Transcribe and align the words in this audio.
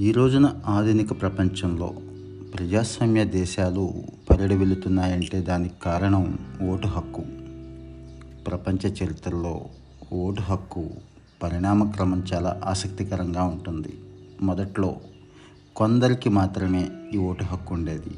ఈ 0.00 0.12
రోజున 0.12 0.54
ఆధునిక 0.66 1.20
ప్రపంచంలో 1.20 1.94
ప్రజాస్వామ్య 2.54 3.24
దేశాలు 3.24 3.92
పరిడవిల్లుతున్నాయంటే 4.30 5.40
దానికి 5.40 5.74
కారణం 5.82 6.38
ఓటు 6.70 6.86
హక్కు. 6.86 7.22
ప్రపంచ 8.44 8.86
చరిత్రలో 8.86 9.60
ఓటు 10.12 10.40
హక్కు 10.40 10.90
పరిణామక్రమం 11.42 12.24
చాలా 12.34 12.60
ఆసక్తికరంగా 12.64 13.42
ఉంటుంది. 13.42 13.98
మొదట్లో 14.42 14.96
కొందరికి 15.76 16.28
మాత్రమే 16.28 16.88
ఈ 17.14 17.16
ఓటు 17.16 17.44
హక్కు 17.44 17.74
ఉండేది. 17.74 18.14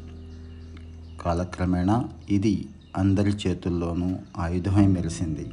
కాలక్రమేణా 1.23 2.05
ఇది 2.31 2.67
అందరి 2.97 3.31
చేతుల్లోనూ 3.31 4.17
ఆయుధమై 4.39 4.87
మెరిసింది. 4.87 5.49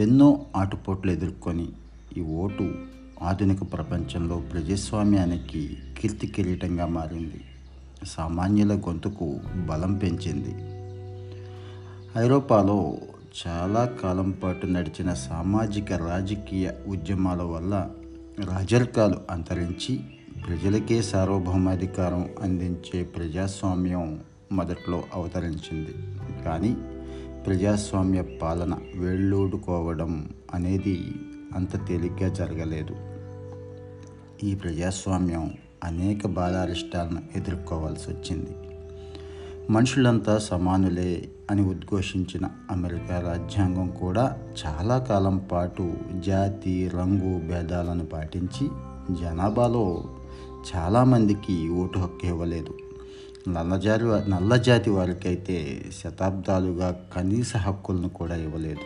ఎన్నో 0.00 0.46
ఆటుపోట్లు 0.56 1.10
ఎదుర్కొని 1.10 1.68
ఈ 2.16 2.20
ఓటు 2.20 2.74
ఆధునిక 3.22 3.72
ప్రపంచంలో 3.72 4.36
ప్రజాస్వామ్యానికి 4.36 5.78
కీర్తి 5.98 6.26
కిరీటంగా 6.26 6.86
మారింది. 6.86 7.44
సామాన్యుల 8.06 8.74
గొంతుకు 8.74 9.40
బలం 9.68 9.98
పెంచింది. 9.98 10.54
ఐరోపాలో 12.24 12.96
చాలా 13.46 13.84
కాలం 14.02 14.30
పాటు 14.30 14.66
నడిచిన 14.66 15.14
సామాజిక 15.14 15.92
రాజకీయ 15.92 16.70
ఉద్యమాల 16.86 17.42
వల్ల 17.42 17.90
రాజరికాలు 18.44 19.14
అంతరించి 19.30 20.00
ప్రజలకే 20.46 21.02
సార్వభౌమాధికారం 21.02 22.28
అందించే 22.42 23.04
ప్రజాస్వామ్యం 23.04 24.20
మొదట్లో 24.52 25.04
అవతరించింది. 25.14 25.94
కానీ 26.44 26.76
ప్రజాస్వామ్య 27.46 28.22
పాలన 28.22 28.78
వేళ్ళూడుకోవడం 28.96 30.28
అనేది 30.54 31.14
అంత 31.56 31.86
తేలిగ్గా 31.86 32.28
జరగలేదు. 32.28 33.11
ఈ 34.42 34.54
ప్రజాస్వామ్యం 34.54 35.54
అనేక 35.84 36.26
బాధారిష్టాలను 36.26 37.22
ఎదుర్కోవాల్సి 37.36 38.10
వచ్చింది. 38.10 38.50
మనుషులంతా 39.70 40.38
సమానులే 40.38 41.28
అని 41.50 41.62
ఉద్ఘోషించిన 41.62 42.48
అమెరికా 42.70 43.20
రాజ్యాంగం 43.20 43.88
కూడా 43.88 44.38
చాలా 44.66 44.98
కాలం 44.98 45.38
పాటు 45.52 45.92
జాతి 46.18 46.88
రంగు 46.88 47.38
భేదాలను 47.48 48.06
పాటించి 48.06 48.68
జనాభాలో 49.20 50.04
చాలామందికి 50.76 51.68
ఓటు 51.68 51.98
హక్కు 51.98 52.26
ఇవ్వలేదు. 52.26 52.74
నల్లజాతి 53.48 54.30
నల్లజాతి 54.30 54.90
వారికైతే 54.90 55.84
శతాబ్దాలుగా 56.04 57.02
కనీస 57.16 57.56
హక్కులను 57.56 58.08
కూడా 58.08 58.36
ఇవ్వలేదు. 58.36 58.80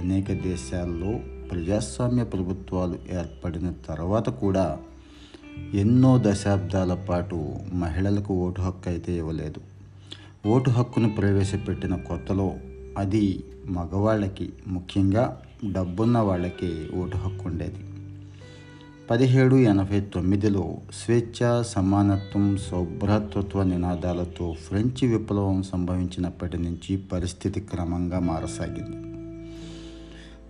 అనేక 0.00 0.32
దేశాల్లో 0.32 1.18
ప్రజాస్వామ్య 1.48 2.24
ప్రభుత్వాలు 2.24 2.98
ఏర్పడిన 3.10 3.72
తర్వాత 3.88 4.28
కూడా 4.28 4.78
ఎన్నో 5.74 6.22
దశాబ్దాల 6.26 6.94
పాటు 6.94 7.54
మహిళలకు 7.72 8.34
ఓటు 8.34 8.60
హక్కు 8.60 8.88
అయితే 8.88 9.12
ఇవ్వలేదు. 9.12 9.60
ఓటు 10.48 10.70
హక్కును 10.70 11.10
ప్రవేశపెట్టిన 11.10 11.96
కొత్తలో 11.96 12.54
అది 12.98 13.44
మగవాళ్ళకి 13.66 14.52
ముఖ్యంగా 14.66 15.40
డబ్బున్న 15.72 16.18
వాళ్ళకి 16.18 16.88
ఓటు 16.96 17.16
హక్కు 17.16 17.48
ఉండేది. 17.48 17.76
పదిహేడు 19.10 19.56
ఎనభై 19.56 20.00
తొమ్మిదిలో 20.00 20.76
స్వేచ్ఛ 20.92 21.62
సమానత్వం 21.62 22.56
సౌభ్రాతృత్వ 22.56 23.62
నినాదాలతో 23.62 24.54
ఫ్రెంచ్ 24.68 25.04
విప్లవం 25.04 25.62
సంభవించినప్పటి 25.62 26.58
నుంచి 26.58 26.96
పరిస్థితి 26.96 27.60
క్రమంగా 27.60 28.18
మారసాగింది. 28.18 28.96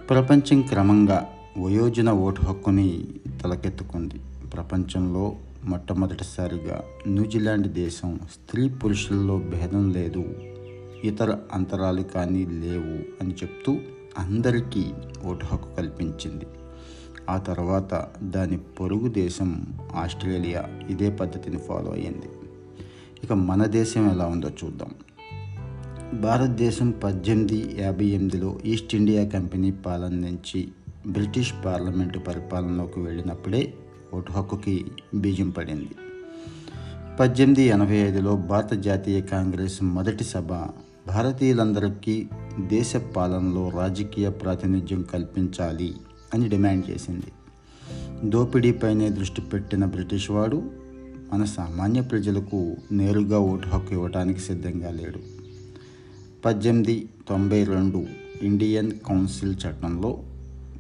ప్రపంచం 0.07 0.63
క్రమంగా 0.63 1.27
వయోజన 1.59 2.11
ఓటు 2.11 2.43
హక్కుని 2.43 3.07
తలకెత్తుకుంది. 3.45 4.21
ప్రపంచంలో 4.53 5.37
మొట్టమొదటిసారిగా 5.65 6.85
న్యూజిలాండ్ 7.07 7.73
దేశం 7.73 8.21
స్త్రీ 8.33 8.69
పురుషుల్లో 8.69 9.39
భేదం 9.39 9.93
లేదు 9.93 10.25
ఇతర 11.05 11.39
అంతరాలు 11.53 12.03
కానీ 12.03 12.47
లేవు 12.47 13.23
అని 13.23 13.35
చెప్తూ 13.35 13.77
అందరికీ 14.19 14.85
ఓటు 15.27 15.47
హక్కు 15.47 15.75
కల్పించింది. 15.75 16.45
ఆ 17.31 17.37
తర్వాత 17.37 18.09
దాని 18.23 18.57
పొరుగు 18.57 19.09
దేశం 19.09 19.67
ఆస్ట్రేలియా 19.95 20.65
ఇదే 20.91 21.11
పద్ధతిని 21.11 21.59
ఫాలో 21.59 21.93
అయ్యింది. 21.93 22.29
ఇక 23.25 23.33
మన 23.33 23.65
దేశం 23.65 24.11
ఎలా 24.11 24.27
ఉందో 24.27 24.51
చూద్దాం. 24.65 24.91
భారతదేశం 26.21 26.91
పద్దెనిమిది 26.91 27.77
యాభై 27.79 28.07
ఎనిమిదిలో 28.07 28.61
ఈస్ట్ 28.65 28.95
ఇండియా 28.95 29.29
కంపెనీ 29.29 29.71
పాలన 29.71 30.13
నుంచి 30.13 30.69
బ్రిటిష్ 31.07 31.53
పార్లమెంటు 31.65 32.19
పరిపాలనలోకి 32.19 33.01
వెళ్ళినప్పుడే 33.01 33.75
ఓటు 34.15 34.33
హక్కుకి 34.33 34.85
బీజం 35.15 35.51
పడింది. 35.51 35.89
పద్దెనిమిది 37.21 37.63
ఎనభై 37.63 37.97
ఐదులో 37.97 38.37
భారత 38.37 38.75
జాతీయ 38.75 39.21
కాంగ్రెస్ 39.21 39.83
మొదటి 39.83 40.25
సభ 40.25 40.53
భారతీయులందరికీ 41.09 42.27
దేశ 42.61 42.97
పాలనలో 42.97 43.69
రాజకీయ 43.69 44.31
ప్రాతినిధ్యం 44.31 45.03
కల్పించాలి 45.03 45.95
అని 46.35 46.49
డిమాండ్ 46.49 46.91
చేసింది. 46.91 47.27
దోపిడీపైనే 48.25 49.09
దృష్టి 49.09 49.41
పెట్టిన 49.41 49.85
బ్రిటిష్ 49.85 50.31
వాడు 50.31 50.71
మన 51.33 51.45
సామాన్య 51.45 52.01
ప్రజలకు 52.01 52.77
నేరుగా 52.93 53.39
ఓటు 53.39 53.69
హక్కు 53.69 53.95
ఇవ్వడానికి 53.95 54.41
సిద్ధంగా 54.41 54.91
లేడు. 54.91 55.19
పద్దెనిమిది 56.45 57.09
తొంభై 57.29 57.65
రెండు 57.65 58.07
ఇండియన్ 58.43 58.93
కౌన్సిల్ 58.93 59.55
చట్టంలో 59.55 60.23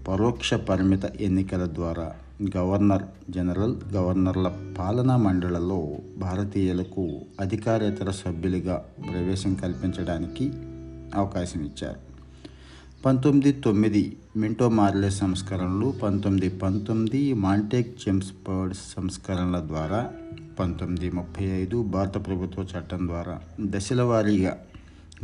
పరోక్ష 0.08 0.54
పరిమిత 0.54 1.04
ఎన్నికల 1.04 1.70
ద్వారా 1.74 2.12
గవర్నర్ 2.42 3.02
జనరల్ 3.30 3.76
గవర్నర్ల 3.92 4.74
పాలనా 4.78 5.16
మండలిలో 5.16 5.96
భారతీయులకు 6.18 7.20
అధికారేతర 7.40 8.10
సభ్యులుగా 8.10 8.84
ప్రవేశం 9.12 9.54
కల్పించడానికి 9.54 10.50
అవకాశం 11.14 11.64
ఇచ్చారు. 11.64 11.96
పంతొమ్మిది 13.06 13.52
తొమ్మిది 13.52 14.16
మింటో 14.36 14.68
మార్లే 14.68 15.10
సంస్కరణలు 15.10 15.94
పంతొమ్మిది 16.02 16.48
పంతొమ్మిది 16.48 17.32
మాంటేక్ 17.32 17.96
బర్డ్స్ 18.48 18.94
సంస్కరణల 18.96 19.62
ద్వారా 19.66 20.10
పంతొమ్మిది 20.60 21.10
ముప్పై 21.10 21.44
ఐదు 21.44 21.82
భారత 21.82 22.26
ప్రభుత్వ 22.26 22.62
చట్టం 22.62 23.08
ద్వారా 23.08 23.40
దశల 23.60 24.02
వారీగా 24.02 24.58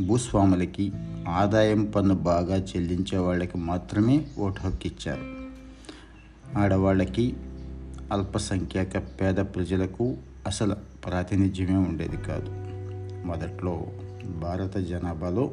భూస్వాములకి 0.01 0.91
ఆదాయం 1.29 1.85
పన్ను 1.85 2.15
బాగా 2.15 2.55
చెల్లించే 2.55 3.17
వాళ్ళకి 3.17 3.57
మాత్రమే 3.57 4.27
ఓటు 4.39 4.59
హక్కు 4.59 4.87
ఇచ్చారు. 4.87 5.44
ఆడవాళ్ళకి 6.57 7.33
అల్పసంఖ్యాక 8.11 8.97
పేద 8.97 9.35
ప్రజలకు 9.35 10.17
అసలు 10.47 10.75
ప్రాతినిధ్యమే 11.05 11.77
ఉండేది 11.77 12.17
కాదు. 12.17 12.51
మొదట్లో 13.27 13.85
భారత 14.25 14.77
జనాభాలో 14.77 15.51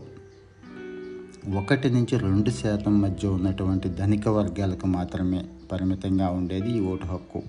ఒకటి 1.57 1.91
నుంచి 1.91 2.19
రెండు 2.19 2.51
శాతం 2.51 3.01
మధ్య 3.01 3.29
ఉన్నటువంటి 3.29 3.89
ధనిక 3.89 4.29
వర్గాలకు 4.29 4.87
మాత్రమే 4.87 5.45
పరిమితంగా 5.73 6.29
ఉండేది 6.29 6.71
ఈ 6.71 6.81
ఓటు 6.81 7.07
హక్కు. 7.07 7.43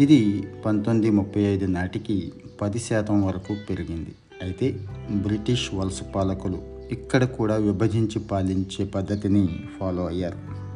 ఇది 0.00 0.44
పంతొమ్మిది 0.66 1.10
ముప్పై 1.10 1.40
ఐదు 1.40 1.66
నాటికి 1.66 2.32
పది 2.60 2.78
శాతం 2.78 3.22
వరకు 3.22 3.56
పెరిగింది. 3.70 4.14
అయితే 4.42 4.86
బ్రిటిష్ 5.10 5.74
వలస 5.74 6.02
పాలకులు 6.02 6.62
ఇక్కడ 6.90 7.24
కూడా 7.24 7.56
విభజించి 7.56 8.18
పాలించే 8.18 8.84
పద్ధతిని 8.84 9.48
ఫాలో 9.80 10.06
అయ్యారు. 10.06 10.69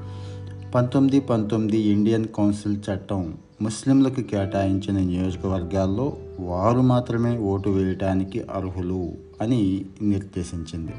పంతొమ్మిది 0.74 1.20
పంతొమ్మిది 1.20 1.78
ఇండియన్ 1.78 2.26
కౌన్సిల్ 2.26 2.76
చట్టం 2.76 3.34
ముస్లింలకు 3.62 4.20
కేటాయించిన 4.20 4.98
నియోజకవర్గాల్లో 4.98 6.16
వారు 6.40 6.80
మాత్రమే 6.80 7.38
ఓటు 7.38 7.70
వేయటానికి 7.70 8.40
అర్హులు 8.40 9.12
అని 9.42 9.84
నిర్దేశించింది. 10.02 10.93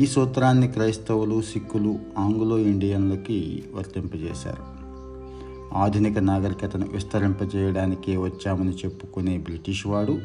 ఈ 0.00 0.06
సూత్రాన్ని 0.06 0.68
క్రైస్తవులు 0.68 1.42
సిక్కులు 1.42 1.98
ఆంగ్లో 2.18 2.58
ఇండియన్లకి 2.58 3.64
వర్తింపజేశారు. 3.74 4.62
ఆధునిక 5.74 6.18
నాగరికతను 6.18 6.86
విస్తరింపజేయడానికే 6.92 8.16
వచ్చామని 8.16 8.70
చెప్పుకునే 8.70 9.38
బ్రిటిష్ 9.38 9.86
వాడు 9.86 10.18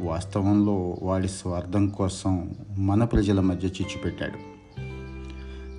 వాస్తవంలో 0.00 0.96
వాడి 1.02 1.28
స్వార్థం 1.28 1.88
కోసం 1.88 2.50
మన 2.78 3.04
ప్రజల 3.04 3.40
మధ్య 3.40 3.68
చిచ్చుపెట్టాడు 3.68 4.57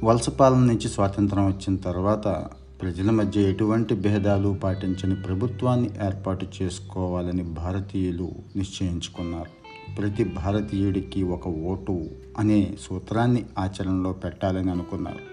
వలస 0.04 0.30
పాలన 0.30 0.60
నుంచి 0.60 0.90
స్వాతంత్రం 0.90 1.46
వచ్చిన 1.48 1.76
తర్వాత 1.76 2.48
ప్రజల 2.82 3.10
మధ్య 3.12 3.42
ఎటువంటి 3.42 3.96
భేదాలు 3.96 4.60
పాటించని 4.64 5.16
ప్రభుత్వాన్ని 5.16 5.90
ఏర్పాటు 6.06 6.48
చేసుకోవాలని 6.62 7.44
భారతీయులు 7.44 8.32
నిశ్చయించుకున్నారు. 8.56 9.52
ప్రతి 9.96 10.24
భారతీయుడికి 10.24 11.24
ఒక 11.24 11.48
ఓటు 11.48 12.06
అనే 12.38 12.74
సూత్రాన్ని 12.82 13.46
ఆచరణలో 13.60 14.12
పెట్టాలని 14.12 14.72
అనుకున్నారు. 14.72 15.24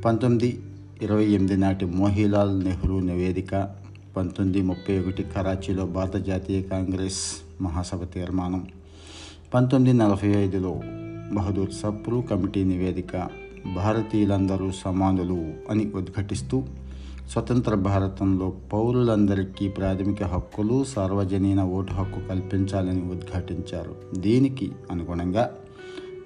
పంతొమ్మిది 0.00 0.60
ఇరవై 1.02 1.24
ఎనిమిది 1.24 1.56
నాటి 1.56 1.84
మోహీలాల్ 1.84 2.64
నెహ్రూ 2.64 3.00
నివేదిక 3.00 3.54
పంతొమ్మిది 4.16 4.62
ముప్పై 4.62 4.98
ఒకటి 4.98 5.22
కరాచీలో 5.22 5.86
భారత 5.86 6.16
జాతీయ 6.16 6.62
కాంగ్రెస్ 6.62 7.22
మహాసభ 7.62 8.04
తీర్మానం 8.04 8.66
పంతొమ్మిది 9.54 9.98
నలభై 9.98 10.28
ఐదులో 10.28 10.80
బహదూర్ 11.32 11.70
సప్రు 11.70 12.24
కమిటీ 12.30 12.64
నివేదిక 12.64 13.45
భారతీయులందరూ 13.74 14.70
సమానులు 14.70 15.54
అని 15.70 15.92
ఉద్ఘటిస్తూ 15.94 16.62
స్వతంత్ర 17.30 17.74
భారతంలో 17.74 18.52
పౌరులందరికీ 18.72 19.68
ప్రాథమిక 19.68 20.22
హక్కులు 20.22 20.84
సార్వజనీన 20.84 21.62
ఓటు 21.62 21.92
హక్కు 21.92 22.28
కల్పించాలని 22.28 23.02
ఉద్ఘాటించారు. 23.02 23.96
దీనికి 24.18 24.72
అనుగుణంగా 24.90 25.50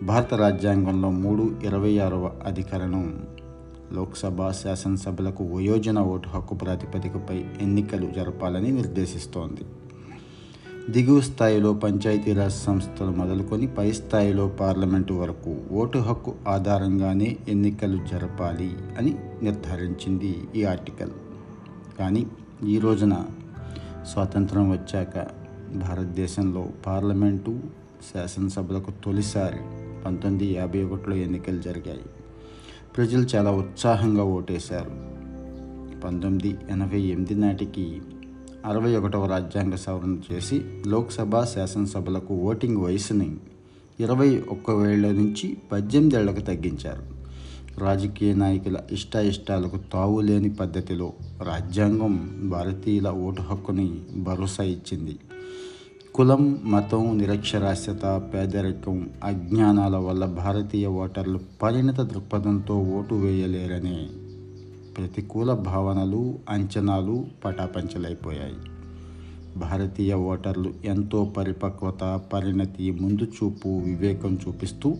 భారత 0.02 0.34
రాజ్యాంగంలో 0.34 1.10
మూడు 1.10 1.56
ఇరవై 1.64 1.98
ఆరవ 1.98 2.30
అధికరణం 2.46 3.20
లోక్సభ 3.92 4.50
శాసనసభలకు 4.50 5.44
వయోజన 5.44 5.98
ఓటు 5.98 6.28
హక్కు 6.28 6.54
ప్రాతిపదికపై 6.54 7.44
ఎన్నికలు 7.60 8.06
జరపాలని 8.16 8.70
నిర్దేశిస్తోంది. 8.70 9.60
దిగువ 10.88 11.20
స్థాయిలో 11.20 11.72
పంచాయతీరాజ్ 11.72 12.54
సంస్థలు 12.54 13.10
మొదలుకొని 13.10 13.66
పై 13.66 13.92
స్థాయిలో 13.92 14.48
పార్లమెంటు 14.48 15.12
వరకు 15.12 15.58
ఓటు 15.72 15.98
హక్కు 15.98 16.34
ఆధారంగానే 16.48 17.36
ఎన్నికలు 17.48 17.98
జరపాలి 18.12 18.76
అని 18.98 19.16
నిర్ధారించింది 19.42 20.44
ఈ 20.56 20.64
ఆర్టికల్. 20.64 21.10
కానీ 21.98 22.26
ఈ 22.66 22.78
రోజున 22.78 23.24
స్వాతంత్రం 24.10 24.70
వచ్చాక 24.70 25.26
భారతదేశంలో 25.76 26.68
పార్లమెంటు 26.86 27.60
శాసనసభలకు 28.14 28.92
తొలిసారి 29.04 29.58
పంతొమ్మిది 30.06 30.54
యాభై 30.54 30.82
ఒకటిలో 30.84 31.16
ఎన్నికలు 31.16 31.58
జరిగాయి. 31.58 32.04
ప్రజలు 32.96 33.22
చాలా 33.22 33.50
ఉత్సాహంగా 33.50 34.24
ఓటేశారు. 34.24 35.10
పంతొమ్మిది 36.00 36.56
ఎనభై 36.70 37.00
ఎనిమిది 37.00 37.34
నాటికి 37.34 38.00
అరవై 38.66 38.96
ఒకటవ 38.96 39.26
రాజ్యాంగ 39.26 39.74
సవరణ 39.74 40.16
చేసి 40.32 40.62
లోక్సభ 40.86 41.44
శాసనసభలకు 41.44 42.34
ఓటింగ్ 42.34 42.76
వయసుని 42.76 43.36
ఇరవై 44.00 44.42
ఒక్కవేళ్ళ 44.48 45.10
నుంచి 45.10 45.56
పద్దెనిమిది 45.72 46.16
ఏళ్ళకు 46.16 46.40
తగ్గించారు. 46.40 47.02
రాజకీయ 47.80 48.34
నాయకుల 48.34 48.78
ఇష్టాయిష్టాలకు 48.92 49.78
తావులేని 49.92 50.50
పద్ధతిలో 50.54 51.12
రాజ్యాంగం 51.42 52.30
భారతీయుల 52.50 53.08
ఓటు 53.08 53.42
హక్కుని 53.42 54.00
భరోసా 54.16 54.64
ఇచ్చింది. 54.64 55.18
కులం 56.14 56.58
మతం 56.64 57.18
నిరక్షరాస్యత 57.18 58.22
పేదరికం 58.34 59.10
అజ్ఞానాల 59.24 59.96
వల్ల 59.96 60.24
భారతీయ 60.24 60.86
ఓటర్లు 60.86 61.40
పరిణత 61.62 62.00
దృక్పథంతో 62.00 62.78
ఓటు 62.78 63.14
వేయలేరనే 63.14 64.08
ప్రతికూల 65.00 65.54
భావనలు 65.54 66.38
అంచనాలు 66.48 67.26
పటాపంచలైపోయాయి. 67.44 68.56
భారతీయ 69.56 70.14
ఓటర్లు 70.14 70.74
ఎంతో 70.84 71.24
పరిపక్వత 71.24 72.20
పరిణతి 72.32 72.90
ముందు 72.90 73.22
చూపు 73.22 73.68
వివేకం 73.68 74.38
చూపిస్తూ 74.48 74.96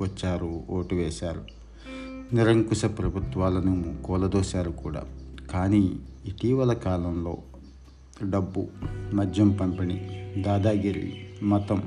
వచ్చారు 0.00 0.62
ఓటు 0.70 0.94
వేశారు. 0.94 1.44
నిరంకుశ 2.34 2.84
ప్రభుత్వాలను 2.84 4.02
కూలదోశారు 4.04 4.70
కూడా. 4.70 5.04
కానీ 5.50 5.96
ఇటీవల 6.26 6.72
కాలంలో 6.72 7.38
డబ్బు 8.30 8.66
మద్యం 9.14 9.50
పంపిణీ 9.50 10.00
దాదాగిరి 10.42 11.14
మతం 11.42 11.82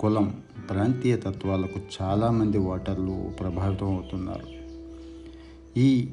కులం 0.00 0.36
ప్రాంతీయ 0.70 1.16
తత్వాలకు 1.16 1.80
చాలామంది 2.02 2.58
ఓటర్లు 2.58 3.30
ప్రభావితం 3.40 3.86
అవుతున్నారు. 3.86 4.64
ఈ 5.78 6.08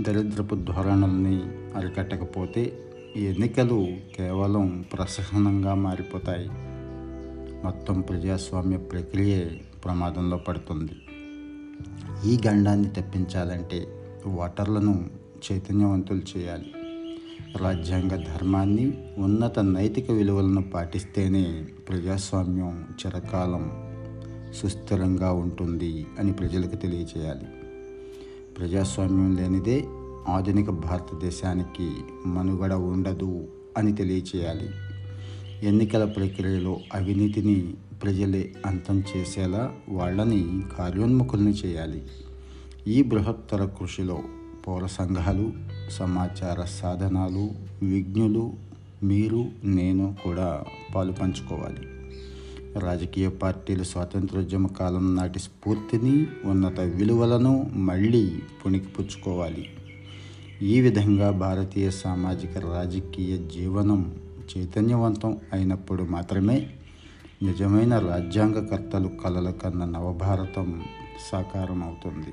దరిద్రపు 0.00 0.54
ధోరణుల్ని 0.54 1.42
అరికట్టకపోతే 1.76 2.78
ఎన్నికలు 3.16 3.86
కేవలం 4.16 4.84
ప్రసహనంగా 4.92 5.74
మారిపోతాయి. 5.74 6.48
మొత్తం 7.64 8.00
ప్రజాస్వామ్య 8.00 8.76
ప్రక్రియే 8.76 9.60
ప్రమాదంలో 9.84 10.36
పడుతుంది. 10.36 10.92
ఈ 12.30 12.38
గండాన్ని 12.46 12.88
తప్పించాలంటే 12.88 13.86
ఓటర్లను 14.26 15.10
చైతన్యవంతులు 15.52 16.22
చేయాలి. 16.36 16.72
రాజ్యాంగ 17.56 18.08
ధర్మాన్ని 18.08 18.98
ఉన్నత 19.18 19.58
నైతిక 19.58 20.10
విలువలను 20.10 20.62
పాటిస్తేనే 20.62 21.64
ప్రజాస్వామ్యం 21.88 22.86
చిరకాలం 23.06 23.70
సుస్థిరంగా 24.54 25.32
ఉంటుంది 25.32 26.06
అని 26.18 26.32
ప్రజలకు 26.32 26.76
తెలియచేయాలి. 26.76 27.46
ప్రజాస్వామ్యం 28.58 29.36
లేనిదే 29.36 29.84
ఆధునిక 30.28 30.70
భారతదేశానికి 30.70 31.90
మనుగడ 32.26 32.72
ఉండదు 32.72 33.48
అని 33.78 33.92
తెలియచేయాలి. 33.94 34.68
ఎన్నికల 35.66 36.04
ప్రక్రియలో 36.04 36.80
అవినీతిని 36.94 37.74
ప్రజలే 38.02 38.52
అంతం 38.66 39.02
చేసేలా 39.16 39.72
వాళ్ళని 39.88 40.62
కార్యోన్ముఖుల్ని 40.78 41.52
చేయాలి. 41.52 42.02
ఈ 42.86 43.02
బృహత్తర 43.02 43.64
కృషిలో 43.64 44.18
పౌర 44.66 44.86
సంఘాలు 44.86 45.52
సమాచార 45.90 46.64
సాధనాలు 46.64 47.50
విజ్ఞులు 47.82 48.52
మీరు 49.02 49.44
నేను 49.64 50.16
కూడా 50.24 50.64
పాలు 50.94 51.12
పంచుకోవాలి. 51.12 51.89
రాజకీయ 52.76 53.28
పార్టీలు 53.28 53.84
స్వాతంత్రోద్యమ 53.84 54.66
కాలం 54.66 55.16
నాటి 55.16 55.38
స్ఫూర్తిని 55.38 56.26
ఉన్నత 56.44 56.80
విలువలను 56.80 57.70
మళ్ళీ 57.74 58.38
పుణికిపుచ్చుకోవాలి. 58.66 59.68
ఈ 60.62 60.80
విధంగా 60.80 61.30
భారతీయ 61.30 61.90
సామాజిక 61.90 62.58
రాజకీయ 62.58 63.36
జీవనం 63.36 64.16
చైతన్యవంతం 64.56 65.38
అయినప్పుడు 65.52 66.02
మాత్రమే 66.02 66.70
నిజమైన 67.42 67.98
రాజ్యాంగకర్తలు 67.98 69.08
కలల 69.08 69.50
కన్న 69.50 69.84
నవభారతం 69.84 70.82
సాకారం 71.32 71.82
అవుతుంది 71.84 72.32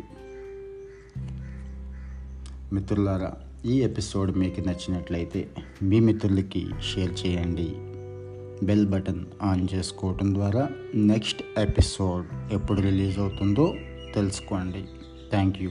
మిత్రులారా 2.74 3.34
ఈ 3.66 3.82
ఎపిసోడ్ 3.82 4.38
మీకు 4.38 4.62
నచ్చినట్లయితే 4.62 5.50
మీ 5.84 6.00
మిత్రులకి 6.00 6.66
షేర్ 6.82 7.28
చేయండి. 7.28 7.97
బెల్ 8.64 8.86
బటన్ 8.86 9.26
ఆన్ 9.42 9.68
చేసుకోవటం 9.74 10.34
ద్వారా 10.34 10.70
నెక్స్ట్ 10.96 11.60
ఎపిసోడ్ 11.60 12.54
ఎప్పుడు 12.54 12.82
రిలీజ్ 12.82 13.20
అవుతుందో 13.20 13.76
తెలుసుకోండి. 14.16 14.84
Thank 15.30 15.62
you. 15.62 15.70